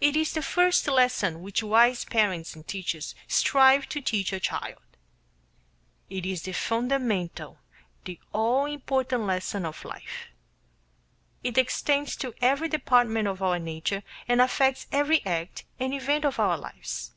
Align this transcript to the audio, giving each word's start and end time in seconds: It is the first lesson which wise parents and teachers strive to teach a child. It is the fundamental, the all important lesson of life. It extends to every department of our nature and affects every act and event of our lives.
It 0.00 0.16
is 0.16 0.32
the 0.32 0.40
first 0.40 0.86
lesson 0.88 1.42
which 1.42 1.62
wise 1.62 2.06
parents 2.06 2.54
and 2.56 2.66
teachers 2.66 3.14
strive 3.28 3.86
to 3.90 4.00
teach 4.00 4.32
a 4.32 4.40
child. 4.40 4.80
It 6.08 6.24
is 6.24 6.44
the 6.44 6.54
fundamental, 6.54 7.58
the 8.06 8.18
all 8.32 8.64
important 8.64 9.24
lesson 9.24 9.66
of 9.66 9.84
life. 9.84 10.28
It 11.44 11.58
extends 11.58 12.16
to 12.16 12.32
every 12.40 12.68
department 12.70 13.28
of 13.28 13.42
our 13.42 13.58
nature 13.58 14.02
and 14.26 14.40
affects 14.40 14.86
every 14.90 15.20
act 15.26 15.64
and 15.78 15.92
event 15.92 16.24
of 16.24 16.40
our 16.40 16.56
lives. 16.56 17.12